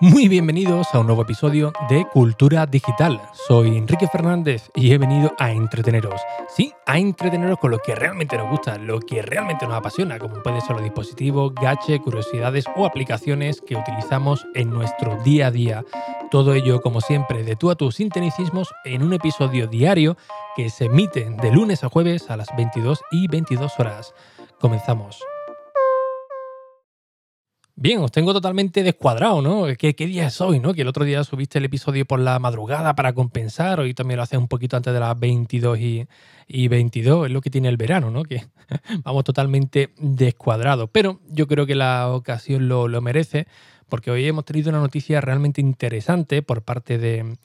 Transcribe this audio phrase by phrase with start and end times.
[0.00, 3.20] Muy bienvenidos a un nuevo episodio de Cultura Digital.
[3.32, 6.20] Soy Enrique Fernández y he venido a entreteneros.
[6.48, 10.40] Sí, a entreteneros con lo que realmente nos gusta, lo que realmente nos apasiona, como
[10.40, 15.84] pueden ser los dispositivos, gache, curiosidades o aplicaciones que utilizamos en nuestro día a día.
[16.30, 20.16] Todo ello, como siempre, de tú a tus sinteticismos en un episodio diario
[20.58, 24.12] que se emite de lunes a jueves a las 22 y 22 horas.
[24.58, 25.22] Comenzamos.
[27.76, 29.66] Bien, os tengo totalmente descuadrado, ¿no?
[29.78, 30.74] ¿Qué, día es hoy, no?
[30.74, 34.24] Que el otro día subiste el episodio por la madrugada para compensar, hoy también lo
[34.24, 38.10] haces un poquito antes de las 22 y, 22, es lo que tiene el verano,
[38.10, 38.24] ¿no?
[38.24, 38.44] Que
[39.04, 40.90] vamos totalmente descuadrados.
[40.90, 43.46] Pero yo creo que la ocasión lo, merece,
[43.88, 47.36] porque hoy hemos tenido una noticia realmente interesante por parte de,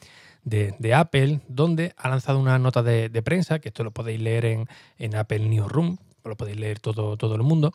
[0.93, 5.15] Apple, donde ha lanzado una nota de, prensa, que esto lo podéis leer en, en
[5.15, 7.73] Apple Newsroom, lo podéis leer todo, todo el mundo,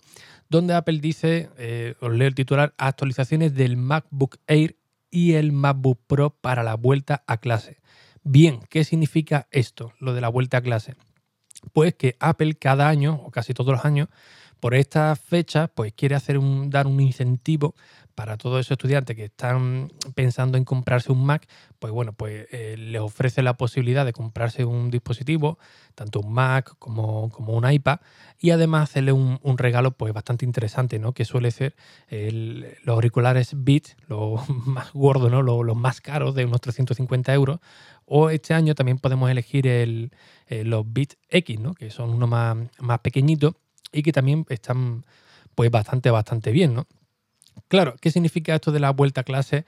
[0.48, 4.76] donde Apple dice, eh, os leo el titular, actualizaciones del MacBook Air
[5.10, 7.78] y el MacBook Pro para la vuelta a clase.
[8.22, 10.94] Bien, ¿qué significa esto, lo de la vuelta a clase?
[11.72, 14.08] Pues que Apple cada año, o casi todos los años,
[14.60, 17.74] por estas fechas, pues quiere hacer un, dar un incentivo
[18.18, 21.46] para todos esos estudiantes que están pensando en comprarse un Mac,
[21.78, 25.60] pues bueno, pues eh, les ofrece la posibilidad de comprarse un dispositivo,
[25.94, 28.00] tanto un Mac como, como un iPad,
[28.40, 31.12] y además hacerle un, regalo pues bastante interesante, ¿no?
[31.12, 31.76] Que suele ser
[32.10, 35.40] los auriculares Beats, los más gordos, ¿no?
[35.42, 37.60] Los, más caros de unos 350 euros.
[38.04, 40.10] O este año también podemos elegir el,
[40.48, 41.72] eh, los Beats X, ¿no?
[41.72, 43.54] Que son unos más, más pequeñitos
[43.92, 45.06] y que también están
[45.54, 46.88] pues bastante, bastante bien, ¿no?
[47.68, 49.66] Claro, ¿qué significa esto de la vuelta a clase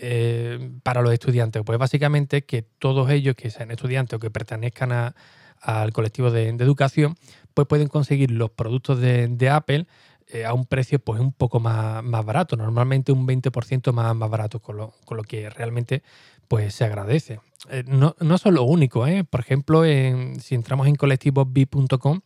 [0.00, 1.62] eh, para los estudiantes?
[1.64, 5.14] Pues básicamente que todos ellos que sean estudiantes o que pertenezcan
[5.60, 7.16] al colectivo de, educación,
[7.52, 9.86] pues pueden conseguir los productos de, Apple
[10.28, 14.60] eh, a un precio pues un poco más, barato, normalmente un 20% más, más barato,
[14.60, 16.04] con lo, que realmente
[16.46, 17.40] pues se agradece.
[17.68, 22.20] Eh, no, no son lo único, por ejemplo, si entramos en colectivosb.com,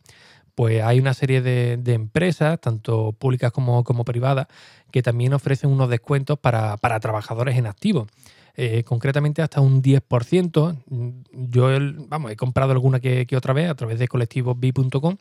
[0.55, 4.47] pues hay una serie de, empresas, tanto públicas como, privadas,
[4.89, 8.07] que también ofrecen unos descuentos para, trabajadores en activo.
[8.57, 10.77] Eh, concretamente hasta un 10%.
[11.33, 11.67] Yo
[12.07, 15.17] vamos, he comprado alguna que, otra vez a través de colectivosb.com.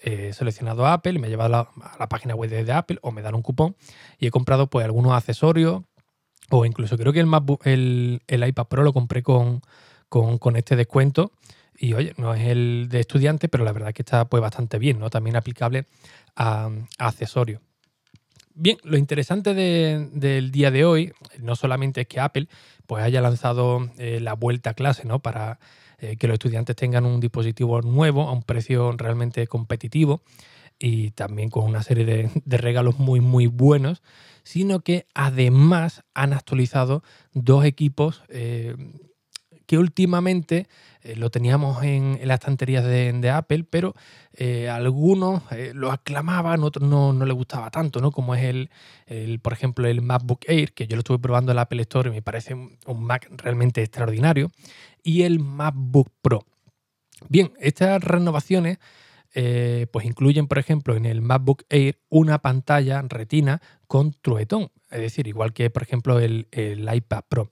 [0.00, 3.34] He seleccionado Apple, me he llevado a la, página web de, Apple o me dan
[3.34, 3.74] un cupón
[4.20, 5.82] y he comprado pues algunos accesorios
[6.50, 9.60] o incluso creo que el, el, iPad Pro lo compré con,
[10.08, 11.32] con este descuento
[11.78, 14.98] y oye, no es el de estudiante, pero la verdad que está pues bastante bien,
[14.98, 15.10] ¿no?
[15.10, 15.86] También aplicable
[16.34, 17.60] a, accesorios.
[18.54, 22.48] Bien, lo interesante del día de hoy no solamente es que Apple
[22.86, 25.20] pues haya lanzado eh, la vuelta a clase, ¿no?
[25.20, 25.60] Para
[26.00, 30.22] eh, que los estudiantes tengan un dispositivo nuevo a un precio realmente competitivo
[30.78, 34.02] y también con una serie de, regalos muy muy buenos,
[34.42, 37.02] sino que además han actualizado
[37.32, 38.74] dos equipos eh,
[39.68, 40.66] que últimamente
[41.02, 43.94] eh, lo teníamos en, las estanterías de, Apple, pero
[44.32, 48.10] eh, algunos eh, lo aclamaban, otros no, no les gustaba tanto, ¿no?
[48.10, 51.62] Como es el, por ejemplo, el MacBook Air, que yo lo estuve probando en la
[51.62, 54.50] Apple Store y me parece un, Mac realmente extraordinario,
[55.02, 56.46] y el MacBook Pro.
[57.28, 58.78] Bien, estas renovaciones
[59.92, 65.28] pues incluyen, por ejemplo, en el MacBook Air una pantalla retina con truetón, es decir,
[65.28, 67.50] igual que, por ejemplo, el, el iPad Pro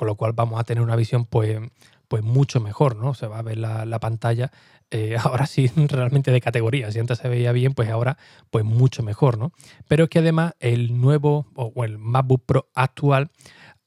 [0.00, 1.60] con lo cual vamos a tener una visión pues,
[2.08, 3.12] pues mucho mejor, ¿no?
[3.12, 4.50] Se va a ver la, pantalla
[4.90, 6.90] eh, ahora sí realmente de categoría.
[6.90, 8.16] Si antes se veía bien, pues ahora
[8.50, 9.52] pues mucho mejor, ¿no?
[9.88, 13.30] Pero es que además el nuevo o el MacBook Pro actual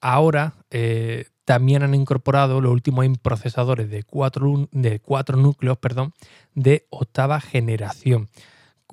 [0.00, 6.14] ahora eh, también han incorporado los últimos procesadores de cuatro, de cuatro núcleos perdón,
[6.54, 8.28] de octava generación.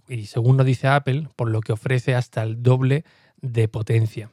[0.07, 3.05] Y según nos dice Apple, por lo que ofrece hasta el doble
[3.43, 4.31] de potencia.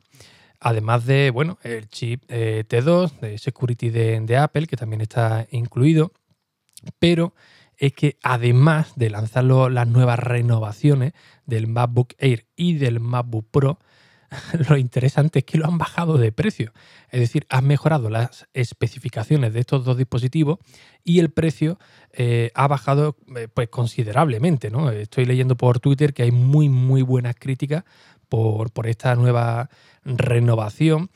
[0.60, 6.12] Además de, bueno, el chip eh, T2 de Security de, Apple, que también está incluido.
[6.98, 7.34] Pero
[7.76, 11.12] es que además de lanzar las nuevas renovaciones
[11.46, 13.78] del MacBook Air y del MacBook Pro,
[14.68, 16.72] lo interesante es que lo han bajado de precio.
[17.10, 20.58] Es decir, han mejorado las especificaciones de estos dos dispositivos
[21.04, 21.78] y el precio
[22.12, 24.70] eh, ha bajado eh, pues considerablemente.
[24.70, 24.90] ¿no?
[24.90, 27.84] Estoy leyendo por Twitter que hay muy, muy buenas críticas
[28.28, 29.68] por, esta nueva
[30.04, 31.10] renovación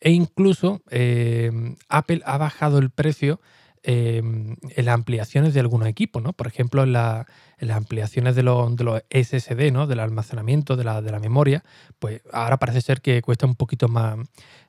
[0.00, 1.50] e incluso eh,
[1.88, 3.40] Apple ha bajado el precio
[3.82, 6.32] em, en las ampliaciones de algunos equipos, ¿no?
[6.32, 7.26] Por ejemplo, en, las
[7.58, 9.86] ampliaciones de los, de los, SSD, ¿no?
[9.86, 11.64] Del almacenamiento, de la, de la, memoria,
[11.98, 14.18] pues ahora parece ser que cuesta un poquito más,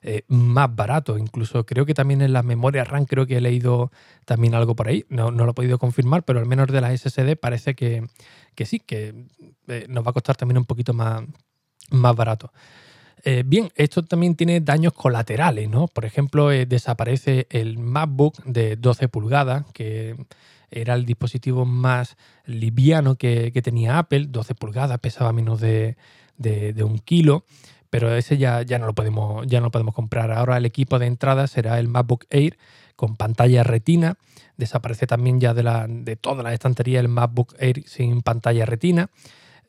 [0.02, 1.18] eh, más barato.
[1.18, 3.90] Incluso creo que también en las memorias RAM creo que he leído
[4.24, 5.04] también algo por ahí.
[5.10, 8.06] No, no lo he podido confirmar, pero al menos de las SSD parece que,
[8.54, 9.26] que sí, que
[9.68, 11.22] eh, nos va a costar también un poquito más,
[11.90, 12.52] más barato.
[13.24, 15.88] Eh, bien, esto también tiene daños colaterales, ¿no?
[15.88, 20.16] Por ejemplo, eh, desaparece el MacBook de 12 pulgadas, que
[20.70, 25.96] era el dispositivo más liviano que, tenía Apple, 12 pulgadas, pesaba menos de,
[26.84, 27.44] un kilo,
[27.90, 30.30] pero ese ya, ya, no lo podemos, ya no podemos comprar.
[30.30, 32.58] Ahora el equipo de entrada será el MacBook Air
[32.94, 34.18] con pantalla retina.
[34.56, 39.10] Desaparece también ya de, la, de toda la estantería el MacBook Air sin pantalla retina.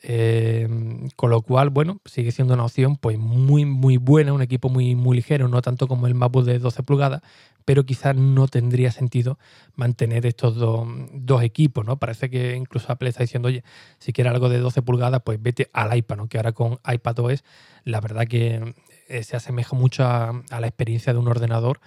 [0.04, 4.70] Em, con lo cual, bueno, sigue siendo una opción pues muy, muy buena, un equipo
[4.70, 7.22] muy, muy ligero, no tanto como el MacBook de 12 pulgadas,
[7.66, 9.40] pero quizás no tendría sentido
[9.76, 11.98] mantener estos dos, equipos, ¿no?
[11.98, 13.64] Parece que incluso Apple está diciendo, oye,
[14.00, 16.28] si quieres algo de 12 pulgadas, pues vete al iPad, ¿no?
[16.30, 17.44] Que ahora con iPadOS,
[17.84, 18.76] la verdad que
[19.10, 21.82] eh, se asemeja mucho a, la experiencia de un ordenador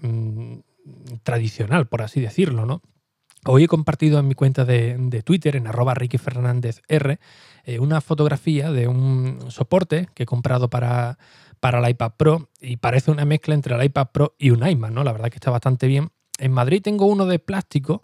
[0.00, 0.58] mm,
[1.22, 2.80] tradicional, por así decirlo, ¿no?
[3.48, 7.20] Hoy he compartido en mi cuenta de, Twitter, en arroba Ricky Fernández R,
[7.64, 11.16] eh, una fotografía de un soporte que he comprado para,
[11.60, 14.90] para el iPad Pro y parece una mezcla entre el iPad Pro y un iMac,
[14.90, 15.04] ¿no?
[15.04, 16.10] La verdad que está bastante bien.
[16.38, 18.02] En Madrid tengo uno de plástico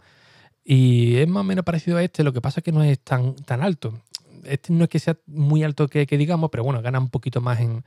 [0.64, 3.00] y es más o menos parecido a este, lo que pasa es que no es
[3.00, 4.00] tan, tan alto.
[4.44, 7.58] Este no es que sea muy alto que digamos, pero bueno, gana un poquito más
[7.58, 7.84] en,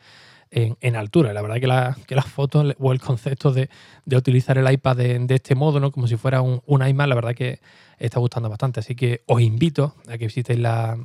[0.52, 1.34] en, altura.
[1.34, 3.70] La verdad que, la, que las fotos o el concepto de,
[4.16, 5.92] utilizar el iPad de, este modo, ¿no?
[5.92, 7.60] como si fuera un, iMac, la verdad que
[7.98, 8.80] está gustando bastante.
[8.80, 10.98] Así que os invito a que visitéis la,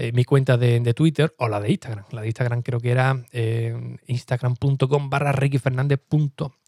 [0.00, 2.04] eh, mi cuenta de, Twitter o la de Instagram.
[2.12, 5.34] La de Instagram creo que era eh, instagram.com barra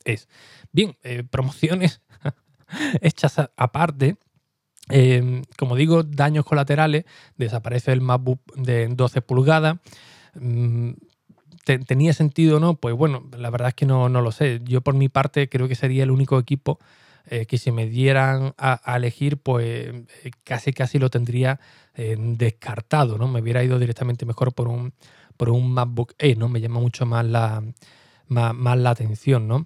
[0.05, 0.29] es
[0.73, 2.01] Bien, eh, promociones
[3.01, 4.17] hechas aparte.
[5.57, 7.05] como digo, daños colaterales,
[7.37, 9.77] desaparece el MacBook de 12 pulgadas.
[10.35, 10.91] Mm,
[11.65, 14.61] tenía sentido o no, pues bueno, la verdad es que no, lo sé.
[14.65, 16.79] Yo por mi parte creo que sería el único equipo
[17.27, 20.05] eh, que si me dieran a, elegir, pues eh,
[20.45, 21.61] casi casi lo tendría
[21.95, 23.29] eh, descartado, ¿no?
[23.29, 24.93] Me hubiera ido directamente mejor por un,
[25.37, 26.49] por un MacBook Air, ¿no?
[26.49, 27.63] Me llama mucho más la,
[28.29, 29.65] más, la atención, ¿no?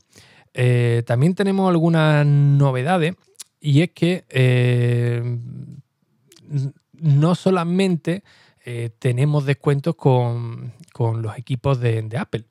[1.04, 3.16] también tenemos algunas novedades
[3.60, 4.24] y es que
[6.92, 8.22] no solamente
[8.64, 12.44] eh, tenemos descuentos con, los equipos de, Apple.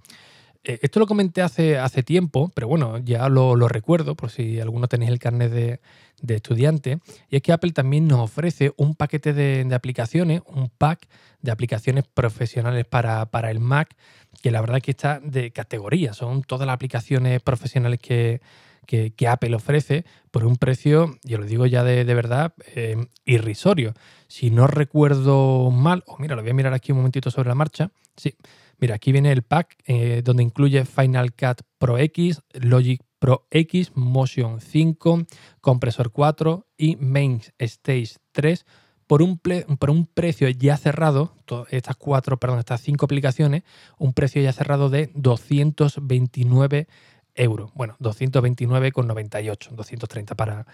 [0.64, 4.88] Eh, esto lo comenté hace, hace tiempo, pero bueno, ya lo, recuerdo por si alguno
[4.88, 5.80] tenéis el carnet de,
[6.28, 7.00] estudiante.
[7.30, 11.08] Y es que Apple también nos ofrece un paquete de, aplicaciones, un pack
[11.42, 13.96] de aplicaciones profesionales para, para, el Mac,
[14.42, 16.14] que la verdad es que está de categoría.
[16.14, 18.40] Son todas las aplicaciones profesionales que,
[18.86, 23.94] que, Apple ofrece por un precio, yo lo digo ya de, verdad, eh, irrisorio.
[24.28, 27.56] Si no recuerdo mal, o mira, lo voy a mirar aquí un momentito sobre la
[27.56, 27.92] marcha.
[28.16, 28.36] Sí,
[28.80, 33.92] mira, aquí viene el pack eh, donde incluye Final Cut Pro X, Logic Pro X,
[33.96, 35.26] Motion 5,
[35.62, 38.66] Compresor 4 y Main Stage 3
[39.08, 41.36] por un, por un precio ya cerrado,
[41.70, 43.64] estas cuatro, perdón, estas cinco aplicaciones,
[43.98, 46.88] un precio ya cerrado de 229
[47.36, 47.72] euros.
[47.74, 50.66] Bueno, 229,98, 230 para,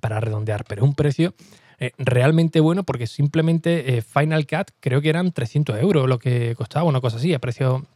[0.00, 1.34] para redondear, pero es un precio
[1.78, 6.54] eh, realmente bueno porque simplemente eh, Final Cut creo que eran 300 euros lo que
[6.56, 7.86] costaba, una cosa así, a precio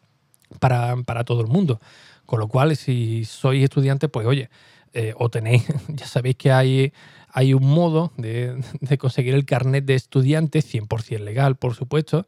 [0.58, 1.80] para, todo el mundo.
[2.26, 4.50] Con lo cual, si sois estudiante, pues oye,
[4.92, 6.92] eh, o tenéis, ya sabéis que hay,
[7.30, 12.26] hay un modo de, de conseguir el carnet de estudiante, 100% legal, por supuesto,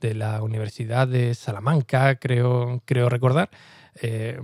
[0.00, 3.50] de la Universidad de Salamanca, creo, creo recordar,
[4.00, 4.40] eh,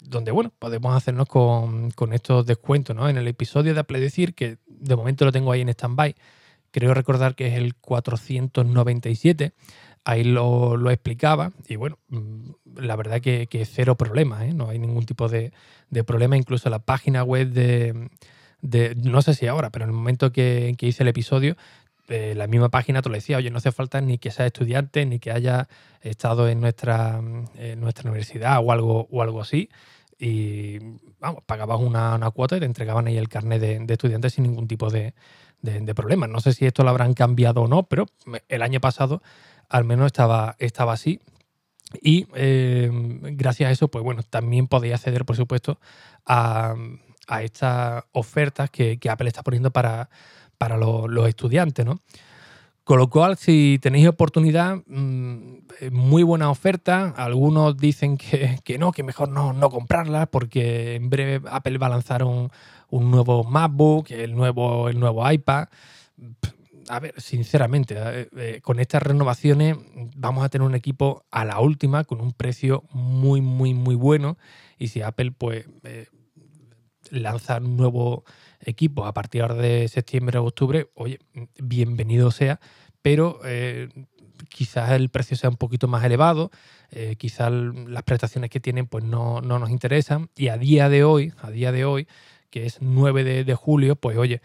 [0.00, 2.96] donde bueno, podemos hacernos con, estos descuentos.
[2.96, 3.08] ¿no?
[3.08, 6.14] En el episodio de Apple que de momento lo tengo ahí en stand-by,
[6.70, 9.52] creo recordar que es el 497,
[10.04, 14.54] ahí lo, explicaba y bueno, mm, la verdad que, que cero problema, ¿eh?
[14.54, 15.52] no hay ningún tipo de,
[16.06, 18.08] problema, incluso la página web de,
[18.96, 21.56] no sé si ahora, pero en el momento que, que hice el episodio
[22.08, 25.06] eh, la misma página te lo decía, oye, no hace falta ni que seas estudiante,
[25.06, 25.68] ni que haya
[26.00, 27.20] estado en nuestra,
[27.76, 29.68] nuestra universidad o algo, o algo así.
[30.18, 30.78] Y
[31.20, 34.66] vamos, pagabas una, cuota y te entregaban ahí el carnet de, de estudiante sin ningún
[34.66, 35.14] tipo de,
[35.62, 36.26] de, problema.
[36.26, 38.06] No sé si esto lo habrán cambiado o no, pero
[38.48, 39.22] el año pasado
[39.68, 41.20] al menos estaba, estaba así.
[42.02, 45.78] Y eh, gracias a eso, pues bueno, también podéis acceder, por supuesto,
[46.26, 46.74] a,
[47.42, 50.08] estas ofertas que Apple está poniendo para,
[50.58, 52.00] para los, estudiantes, ¿no?
[52.84, 55.58] Con lo cual, si tenéis oportunidad, mm,
[55.92, 57.14] muy buena oferta.
[57.16, 61.90] Algunos dicen que, no, que mejor no, no comprarla porque en breve Apple va a
[61.90, 62.50] lanzar un,
[62.90, 65.68] un nuevo MacBook, el nuevo, el nuevo iPad.
[66.88, 69.76] A ver, sinceramente, eh, eh, con estas renovaciones
[70.16, 74.38] vamos a tener un equipo a la última con un precio muy, muy, muy bueno.
[74.78, 76.06] Y si Apple, pues, eh,
[77.10, 78.24] lanza un nuevo
[78.60, 81.18] equipo a partir de septiembre o octubre, oye,
[81.58, 82.60] bienvenido sea,
[83.02, 83.40] pero
[84.48, 86.50] quizás el precio sea un poquito más elevado,
[86.90, 91.32] eh, quizás las prestaciones que tienen pues no, nos interesan y a día de hoy,
[91.40, 92.06] a día de hoy,
[92.50, 94.40] que es 9 de, julio, pues oye,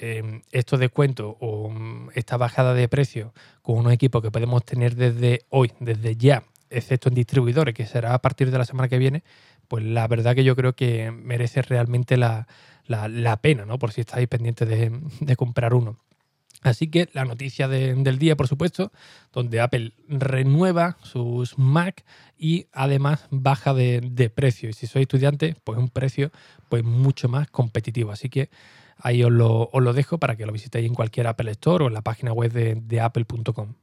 [0.00, 4.96] eh, estos descuentos o mm, esta bajada de precio con unos equipos que podemos tener
[4.96, 8.98] desde hoy, desde ya, excepto en distribuidores, que será a partir de la semana que
[8.98, 9.22] viene,
[9.68, 12.46] pues la verdad que yo creo que merece realmente la,
[13.40, 13.78] pena, ¿no?
[13.78, 15.98] Por si estáis pendientes de comprar uno.
[16.64, 18.90] Así que la noticia del día, por supuesto,
[19.34, 22.04] donde Apple renueva sus Mac
[22.38, 24.70] y además baja de, precio.
[24.70, 26.32] Y si sois estudiante, pues un precio
[26.70, 28.12] pues mucho más competitivo.
[28.12, 28.48] Así que
[28.96, 32.00] ahí os lo, dejo para que lo visitéis en cualquier Apple Store o en la
[32.00, 33.74] página web de, de apple.com.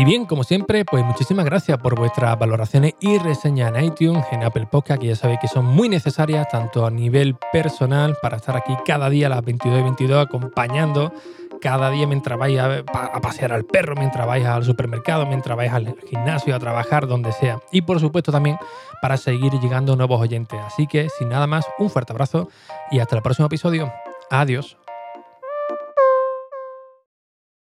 [0.00, 4.42] Y bien, como siempre, pues muchísimas gracias por vuestras valoraciones y reseñas en iTunes, en
[4.42, 8.56] Apple Podcast, que ya sabéis que son muy necesarias, tanto a nivel personal, para estar
[8.56, 11.12] aquí cada día a las 22 y 22 acompañando
[11.60, 12.82] cada día mientras vais a,
[13.20, 17.60] pasear al perro, mientras vais al supermercado, mientras vais al gimnasio, a trabajar, donde sea.
[17.70, 18.56] Y por supuesto también
[19.02, 20.58] para seguir llegando nuevos oyentes.
[20.64, 22.48] Así que sin nada más, un fuerte abrazo
[22.90, 23.92] y hasta el próximo episodio.
[24.30, 24.78] Adiós.